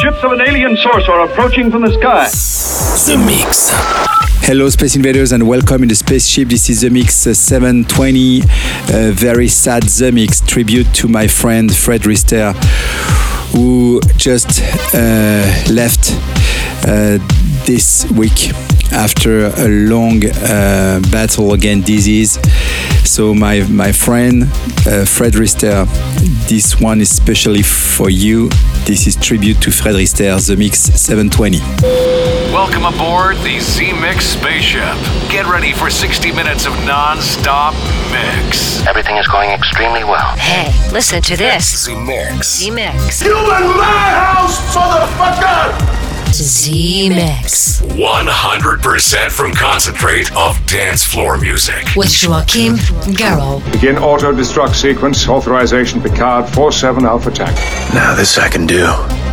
Ships 0.00 0.22
of 0.22 0.30
an 0.30 0.40
alien 0.40 0.76
source 0.76 1.08
are 1.08 1.24
approaching 1.28 1.72
from 1.72 1.82
the 1.82 1.92
sky. 1.92 2.28
The 3.10 3.18
Mix. 3.18 3.70
Hello, 4.46 4.68
Space 4.68 4.94
Invaders, 4.94 5.32
and 5.32 5.48
welcome 5.48 5.82
in 5.82 5.88
the 5.88 5.96
spaceship. 5.96 6.48
This 6.48 6.70
is 6.70 6.82
the 6.82 6.90
Mix 6.90 7.26
uh, 7.26 7.34
720. 7.34 8.42
Uh, 8.42 9.10
very 9.12 9.48
sad 9.48 9.82
The 9.82 10.12
Mix 10.12 10.40
tribute 10.40 10.86
to 10.94 11.08
my 11.08 11.26
friend 11.26 11.74
Fred 11.74 12.02
Rister, 12.02 12.54
who 13.52 14.00
just 14.16 14.62
uh, 14.94 15.64
left 15.68 16.14
this 17.66 18.10
week 18.12 18.52
after 18.92 19.46
a 19.46 19.68
long 19.68 20.24
uh, 20.24 21.00
battle 21.10 21.52
against 21.52 21.86
disease. 21.86 22.38
So, 23.04 23.34
my, 23.34 23.62
my 23.68 23.92
friend 23.92 24.44
uh, 24.86 25.04
Fred 25.04 25.34
Rister, 25.34 25.86
this 26.48 26.80
one 26.80 27.00
is 27.00 27.14
specially 27.14 27.62
for 27.62 28.10
you. 28.10 28.48
This 28.84 29.06
is 29.06 29.16
tribute 29.16 29.60
to 29.62 29.70
Fred 29.70 29.94
Rister, 29.94 30.46
The 30.46 30.56
Mix 30.56 30.78
720. 30.78 31.58
Welcome 32.52 32.84
aboard 32.84 33.36
the 33.38 33.60
Z 33.60 33.92
Mix 34.00 34.24
spaceship. 34.26 34.96
Get 35.30 35.46
ready 35.46 35.72
for 35.72 35.90
60 35.90 36.32
minutes 36.32 36.66
of 36.66 36.72
non 36.84 37.18
stop 37.20 37.74
mix. 38.10 38.84
Everything 38.86 39.16
is 39.16 39.28
going 39.28 39.50
extremely 39.50 40.04
well. 40.04 40.36
Hey, 40.36 40.72
listen 40.92 41.22
to 41.22 41.36
this. 41.36 41.86
The 41.86 41.94
Mix. 41.94 42.58
Z 42.58 42.70
Mix. 42.70 43.22
You 43.22 43.36
in 43.36 43.68
my 43.76 44.08
house, 44.10 44.74
motherfucker! 44.74 46.07
Z 46.34 47.08
Mix. 47.10 47.80
100% 47.82 49.30
from 49.30 49.52
concentrate 49.52 50.34
of 50.36 50.64
dance 50.66 51.04
floor 51.04 51.36
music. 51.38 51.86
With 51.96 52.10
Joachim 52.22 52.74
Garraud. 53.14 53.70
Begin 53.72 53.96
auto 53.98 54.32
destruct 54.32 54.74
sequence. 54.74 55.28
Authorization 55.28 56.00
Picard 56.00 56.48
47 56.48 57.04
Alpha 57.04 57.30
Tank. 57.30 57.56
Now 57.94 58.14
this 58.14 58.38
I 58.38 58.48
can 58.48 58.66
do. 58.66 59.27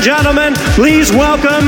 And 0.00 0.04
gentlemen, 0.06 0.54
please 0.74 1.12
welcome 1.12 1.66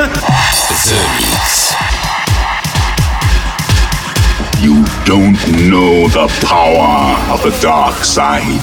You 4.62 4.84
don't 5.05 5.37
know 5.69 6.08
the 6.08 6.29
power 6.46 7.19
of 7.32 7.43
the 7.43 7.50
dark 7.61 8.05
side. 8.05 8.61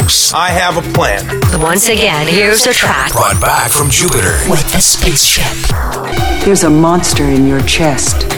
Mix. 0.00 0.32
I 0.34 0.48
have 0.48 0.76
a 0.76 0.92
plan. 0.92 1.24
Once 1.60 1.88
again, 1.88 2.26
here's 2.26 2.66
a 2.66 2.72
track 2.72 3.12
brought 3.12 3.40
back 3.40 3.70
from 3.70 3.90
Jupiter 3.90 4.38
with 4.48 4.62
a 4.74 4.80
spaceship. 4.80 5.44
There's 6.44 6.64
a 6.64 6.70
monster 6.70 7.24
in 7.24 7.46
your 7.46 7.60
chest. 7.62 8.37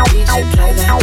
Out, 0.00 0.08
out, 0.30 0.58
out. 0.88 1.00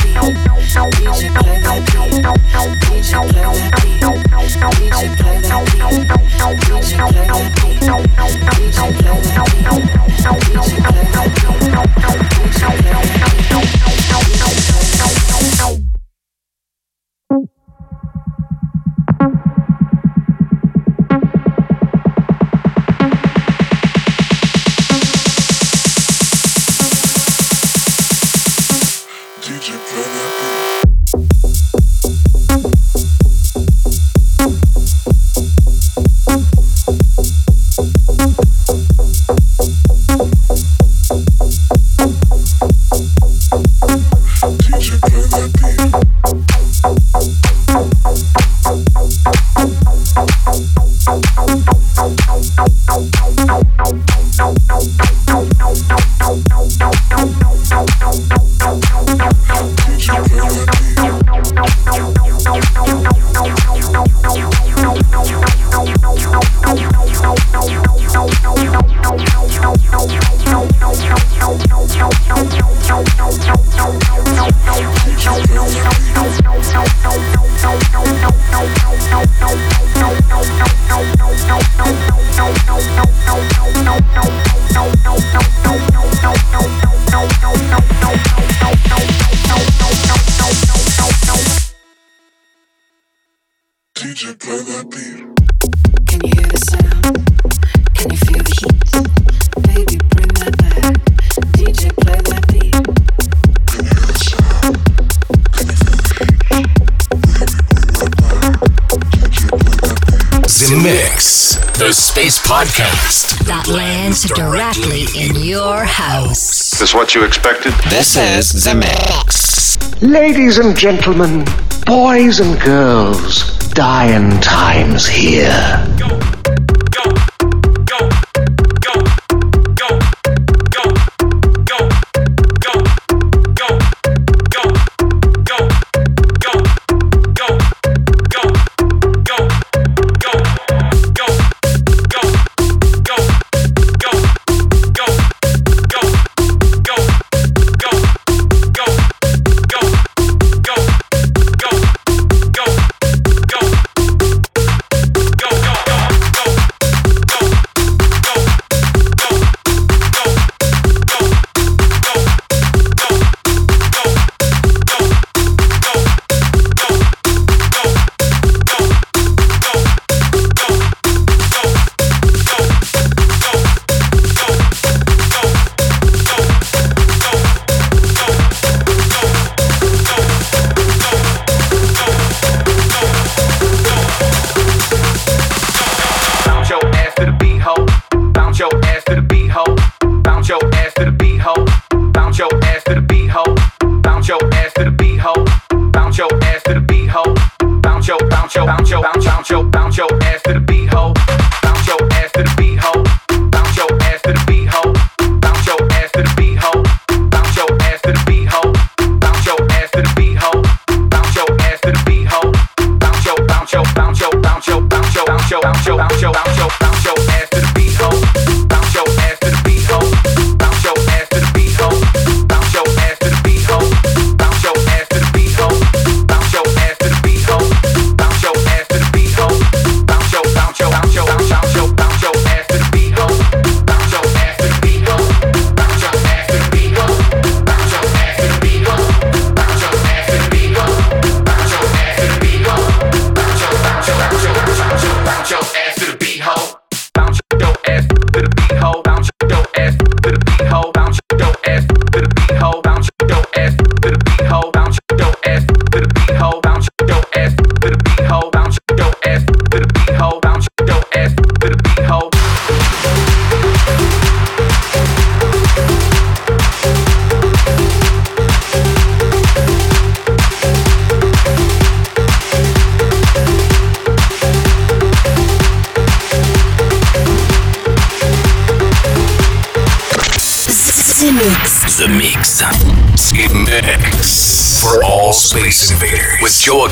Podcast 111.58 113.46
that 113.46 113.67
lands 113.67 114.24
directly 114.24 115.06
in 115.15 115.36
your 115.36 115.84
house. 115.84 116.74
Is 116.74 116.80
this 116.80 116.93
what 116.93 117.15
you 117.15 117.24
expected? 117.24 117.74
This 117.89 118.15
is 118.15 118.63
The 118.63 118.76
Mix. 118.76 120.02
Ladies 120.02 120.58
and 120.60 120.76
gentlemen, 120.76 121.46
boys 121.86 122.39
and 122.39 122.60
girls, 122.62 123.58
dying 123.70 124.39
times 124.41 125.08
here. 125.08 125.86
Mix 125.96 126.47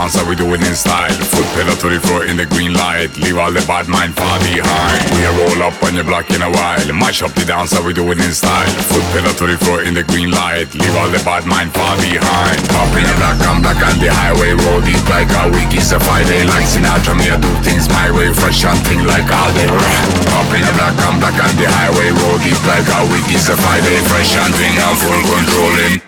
Dance 0.00 0.16
how 0.16 0.24
we 0.24 0.32
do 0.32 0.48
it 0.56 0.64
in 0.64 0.72
style. 0.72 1.12
Foot 1.12 1.44
pedal 1.52 1.76
to 1.76 1.92
the 1.92 2.00
floor 2.00 2.24
in 2.24 2.40
the 2.40 2.48
green 2.48 2.72
light. 2.72 3.12
Leave 3.20 3.36
all 3.36 3.52
the 3.52 3.60
bad 3.68 3.84
mind 3.84 4.16
far 4.16 4.40
behind. 4.40 5.04
We 5.12 5.28
roll 5.28 5.60
up 5.60 5.76
on 5.84 5.92
your 5.92 6.08
block 6.08 6.24
in 6.32 6.40
a 6.40 6.48
while. 6.48 6.80
Mash 6.96 7.20
up 7.20 7.36
the 7.36 7.44
dance 7.44 7.76
how 7.76 7.84
we 7.84 7.92
do 7.92 8.08
it 8.08 8.16
in 8.16 8.32
style. 8.32 8.64
Foot 8.88 9.04
pedal 9.12 9.36
to 9.36 9.44
the 9.44 9.60
floor 9.60 9.84
in 9.84 9.92
the 9.92 10.00
green 10.00 10.32
light. 10.32 10.72
Leave 10.72 10.96
all 10.96 11.12
the 11.12 11.20
bad 11.20 11.44
mind 11.44 11.68
far 11.76 12.00
behind. 12.00 12.56
Up 12.80 12.88
in 12.96 13.04
the 13.04 13.12
black, 13.20 13.44
I'm 13.44 13.60
black 13.60 13.76
on 13.76 14.00
the 14.00 14.08
highway. 14.08 14.56
Roll 14.56 14.80
deep 14.80 15.04
like 15.12 15.28
a 15.36 15.52
week 15.52 15.68
is 15.76 15.92
a 15.92 16.00
Friday. 16.00 16.48
Like 16.48 16.64
Sinatra, 16.64 17.12
me 17.20 17.28
I 17.28 17.36
do 17.36 17.52
things 17.60 17.84
my 17.92 18.08
way. 18.08 18.32
Fresh 18.32 18.64
and 18.64 18.80
thing 18.88 19.04
like 19.04 19.28
all 19.28 19.52
day. 19.52 19.68
Up 19.68 20.48
in 20.48 20.64
the 20.64 20.72
black, 20.80 20.96
I'm 20.96 21.20
black 21.20 21.36
on 21.36 21.52
the 21.60 21.68
highway. 21.68 22.08
Roll 22.08 22.40
deep 22.40 22.56
like 22.64 22.88
a 22.88 23.04
week 23.12 23.28
is 23.36 23.52
a 23.52 23.56
Friday. 23.68 24.00
Fresh 24.08 24.32
and 24.32 24.52
thing, 24.56 24.80
I'm 24.80 24.96
full 24.96 25.22
controlling. 25.28 26.00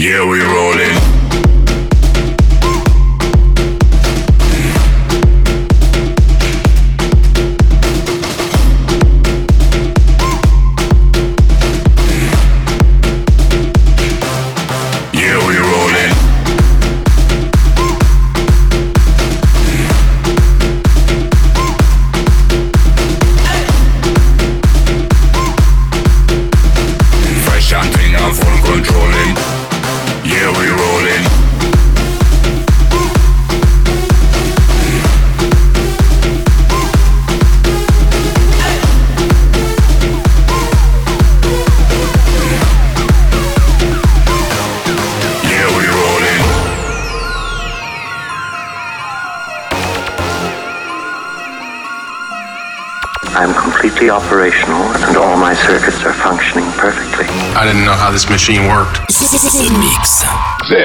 Yeah, 0.00 0.24
we 0.24 0.40
rolling. 0.40 1.21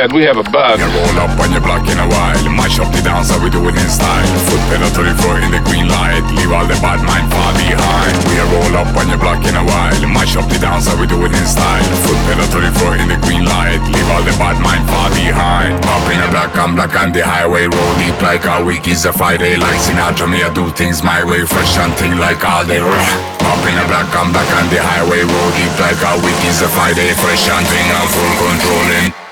Said 0.08 0.16
we 0.16 0.24
have 0.24 0.40
a 0.40 0.48
bug. 0.56 0.80
You 0.80 0.88
roll 0.88 1.20
up 1.20 1.36
on 1.36 1.52
your 1.52 1.60
block 1.60 1.84
in 1.84 2.00
a 2.00 2.08
while. 2.08 2.40
Mash 2.56 2.80
up 2.80 2.88
the 2.96 3.04
dance 3.04 3.28
how 3.28 3.44
we 3.44 3.52
do 3.52 3.60
it 3.68 3.76
in 3.76 3.92
style. 3.92 4.24
Foot 4.48 4.64
pedal 4.72 4.88
to 4.96 5.04
the 5.04 5.12
floor 5.20 5.36
in 5.44 5.52
the 5.52 5.60
green 5.68 5.92
light. 5.92 6.24
Leave 6.32 6.48
all 6.48 6.64
the 6.64 6.80
bad 6.80 7.04
mind 7.04 7.28
far 7.28 7.52
behind. 7.60 8.16
We 8.32 8.40
are 8.40 8.48
roll 8.56 8.88
up 8.88 8.88
on 8.96 9.12
your 9.12 9.20
block 9.20 9.44
in 9.44 9.52
a 9.60 9.68
while. 9.68 10.00
Mash 10.08 10.40
up 10.40 10.48
the 10.48 10.64
dance 10.64 10.88
how 10.88 10.96
we 10.96 11.12
do 11.12 11.20
it 11.28 11.36
in 11.36 11.44
style. 11.44 11.84
Foot 12.08 12.20
pedal 12.24 12.48
to 12.56 12.60
the 12.64 12.72
floor 12.80 12.96
in 12.96 13.12
the 13.12 13.20
green 13.20 13.44
light. 13.44 13.84
Leave 13.92 14.08
all 14.08 14.24
the 14.24 14.32
bad 14.40 14.56
mind 14.64 14.88
far 14.88 15.12
behind. 15.12 15.76
Up 15.84 16.08
in 16.08 16.24
a 16.24 16.28
black, 16.32 16.56
I'm 16.56 16.72
black 16.72 16.96
on 16.96 17.12
the 17.12 17.28
highway. 17.28 17.68
Roll 17.68 17.94
deep 18.00 18.16
like 18.24 18.48
a 18.48 18.64
week 18.64 18.88
is 18.88 19.04
a 19.04 19.12
Friday. 19.12 19.60
Like 19.60 19.76
Sinatra, 19.76 20.24
me 20.24 20.40
I 20.40 20.48
do 20.56 20.72
things 20.72 21.04
my 21.04 21.20
way. 21.28 21.44
Fresh 21.44 21.76
and 21.84 21.92
thing 22.00 22.16
like 22.16 22.40
all 22.48 22.64
day. 22.64 22.80
Up 22.80 23.64
in 23.68 23.76
a 23.76 23.84
black, 23.92 24.08
I'm 24.16 24.32
back 24.32 24.48
on 24.56 24.72
the 24.72 24.80
highway. 24.80 25.20
Roll 25.28 25.52
deep 25.60 25.76
like 25.84 26.00
a 26.00 26.16
week 26.24 26.40
is 26.48 26.64
a 26.64 26.72
Friday. 26.72 27.12
Fresh 27.12 27.52
and 27.52 27.68
thing, 27.68 27.88
I'm 27.92 28.08
full 28.08 28.34
controlling. 28.40 29.27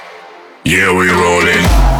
Yeah, 0.67 0.91
we 0.97 1.07
rolling. 1.11 1.94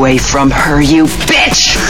Away 0.00 0.16
from 0.16 0.50
her, 0.50 0.80
you 0.80 1.04
bitch! 1.04 1.89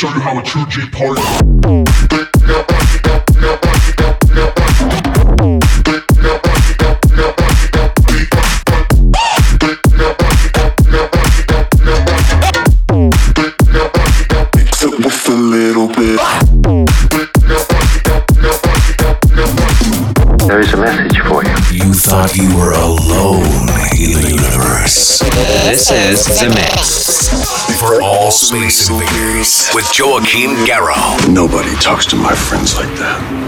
Show 0.00 0.08
you 0.14 0.20
how 0.20 0.38
a 0.38 0.42
true 0.42 0.64
G 0.70 0.88
party. 0.88 1.20
There 20.46 20.60
is 20.60 20.72
a 20.72 20.76
message 20.78 21.20
for 21.28 21.44
you. 21.44 21.50
You 21.72 21.92
thought 21.92 22.34
you 22.34 22.56
were 22.56 22.72
alone 22.72 23.68
in 23.98 24.22
the 24.22 24.30
universe. 24.30 25.18
This 25.18 25.90
is 25.90 26.24
The 26.24 26.48
Mix. 26.48 27.59
For 27.80 28.02
all 28.02 28.30
space 28.30 28.90
invaders 28.90 29.70
with 29.74 29.90
Joachim 29.98 30.50
Garraud. 30.66 31.32
Nobody 31.32 31.74
talks 31.76 32.04
to 32.08 32.16
my 32.16 32.34
friends 32.34 32.76
like 32.76 32.94
that. 32.98 33.39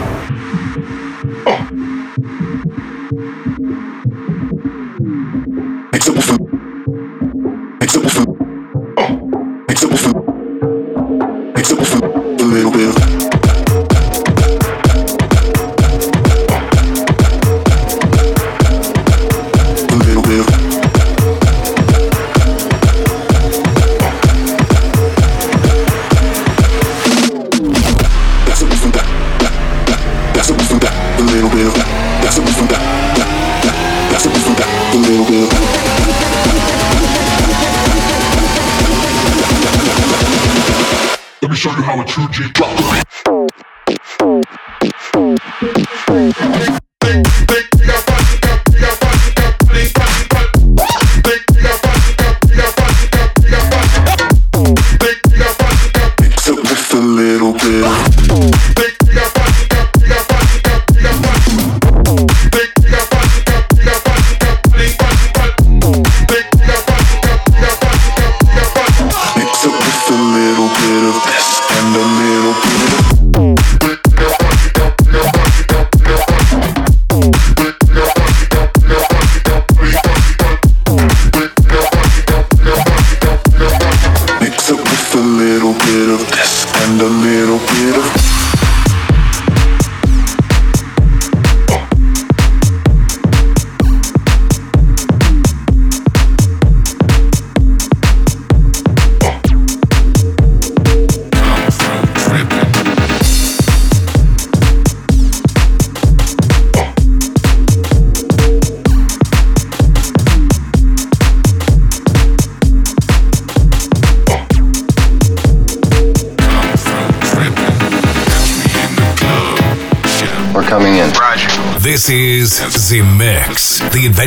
This 70.13 71.42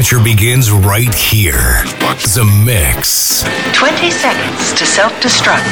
adventure 0.05 0.23
begins 0.23 0.71
right 0.71 1.13
here. 1.15 1.83
The 2.35 2.45
Mix. 2.63 3.43
20 3.73 4.11
seconds 4.11 4.73
to 4.73 4.85
self 4.85 5.11
destruct. 5.13 5.65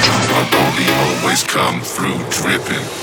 always 1.22 1.44
come 1.44 1.82
through 1.82 2.18
dripping. 2.32 3.03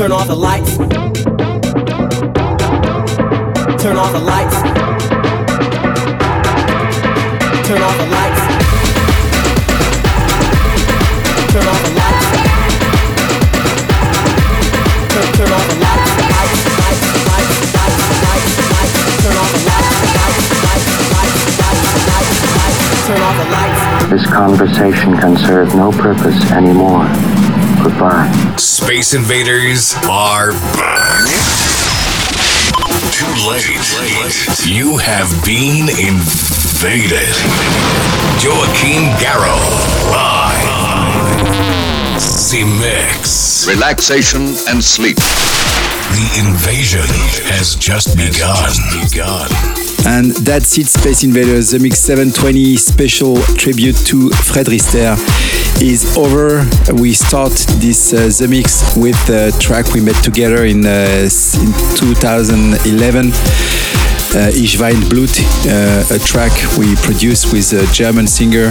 Turn, 0.00 0.12
off 0.12 0.28
the 0.28 0.34
lights. 0.34 0.78
Turn 0.78 0.88
off 3.98 4.12
the 4.14 4.18
lights. 4.24 4.56
Turn 7.68 7.82
off 7.82 7.98
the 7.98 8.06
lights. 8.08 8.40
Turn 11.52 11.66
off 11.68 11.82
the 11.84 11.92
lights. 12.00 12.26
Turn, 15.12 15.26
turn 15.36 15.52
off 15.52 15.68
the 15.68 15.84
lights. 15.84 16.16
The 23.20 23.44
lights. 23.50 24.08
This 24.08 24.26
conversation 24.32 25.18
can 25.18 25.36
serve 25.36 25.74
no 25.74 25.92
purpose 25.92 26.50
anymore. 26.52 27.04
Goodbye. 27.84 28.69
Space 28.90 29.14
Invaders 29.14 29.94
are 30.10 30.50
back. 30.50 31.22
Too 33.14 33.30
late. 33.48 33.70
You 34.66 34.96
have 34.96 35.30
been 35.44 35.88
invaded. 35.90 37.30
Joachim 38.42 39.06
Garraud. 39.22 40.10
Live. 40.10 41.38
Zemixx. 42.18 43.68
Relaxation 43.68 44.56
and 44.68 44.82
sleep. 44.82 45.18
The 45.18 46.48
invasion 46.48 47.06
has 47.46 47.76
just 47.76 48.16
begun. 48.16 48.74
begun. 49.08 49.48
And 50.04 50.32
that's 50.44 50.76
it, 50.78 50.88
Space 50.88 51.22
Invaders. 51.22 51.70
The 51.70 51.78
Mix 51.78 52.00
720 52.00 52.76
special 52.76 53.36
tribute 53.54 53.98
to 54.06 54.30
Fred 54.30 54.66
Rister 54.66 55.16
is 55.80 56.16
over. 56.16 56.64
We 57.00 57.12
start 57.14 57.52
this 57.80 58.12
uh, 58.12 58.28
The 58.38 58.48
Mix 58.48 58.96
with 58.96 59.16
the 59.26 59.54
track 59.60 59.92
we 59.92 60.00
made 60.00 60.16
together 60.22 60.64
in, 60.64 60.84
uh, 60.86 61.28
in 61.60 61.72
2011. 61.96 63.32
Uh, 64.32 64.48
Ich 64.54 64.78
wein 64.78 65.00
Blut, 65.08 65.30
uh, 65.66 66.14
a 66.14 66.18
track 66.18 66.52
we 66.78 66.94
produced 67.02 67.52
with 67.52 67.72
a 67.72 67.84
German 67.92 68.26
singer, 68.28 68.70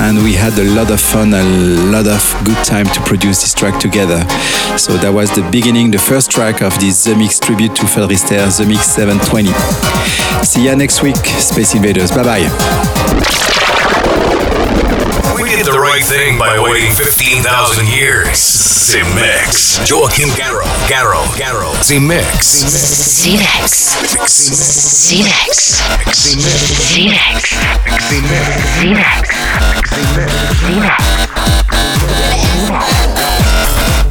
and 0.00 0.22
we 0.22 0.34
had 0.34 0.56
a 0.58 0.64
lot 0.74 0.90
of 0.90 1.00
fun, 1.00 1.34
a 1.34 1.42
lot 1.90 2.06
of 2.06 2.22
good 2.44 2.62
time 2.64 2.86
to 2.86 3.00
produce 3.02 3.42
this 3.42 3.54
track 3.54 3.80
together. 3.80 4.20
So 4.78 4.92
that 4.98 5.12
was 5.12 5.30
the 5.32 5.42
beginning, 5.50 5.90
the 5.90 5.98
first 5.98 6.30
track 6.30 6.62
of 6.62 6.78
this 6.78 7.04
The 7.04 7.16
Mix 7.16 7.40
tribute 7.40 7.74
to 7.76 7.86
Fred 7.86 8.08
The 8.08 8.66
Mix 8.68 8.86
720. 8.86 9.50
See 10.44 10.66
ya 10.66 10.74
next 10.76 11.02
week, 11.02 11.16
Space 11.16 11.74
Invaders. 11.74 12.12
Bye 12.12 12.22
bye. 12.22 12.97
Right 15.88 16.04
thing 16.04 16.38
by 16.38 16.60
waiting 16.60 16.92
15,000 16.92 17.88
years. 17.88 18.36
Zemixx. 18.92 19.88
Joachim 19.88 20.28
Garraud. 20.36 20.68
Garraud. 20.86 21.32
Garraud. 21.40 21.80
Zemixx. 21.80 22.60
Zemixx. 23.24 23.96
Zemixx. 25.08 25.80
Zemixx. 26.12 27.56
Zemixx. 28.04 28.36
Zemixx. 30.68 31.08
Space 32.18 34.07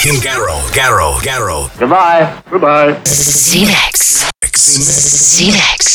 Zemixx. 0.00 0.06
Joachim 0.06 0.20
Garraud. 0.22 0.72
Garraud. 0.74 1.22
Garraud. 1.22 1.70
Goodbye. 1.78 2.42
Goodbye. 2.50 2.96
Zemixx. 3.04 4.24
Zemixx. 4.56 5.89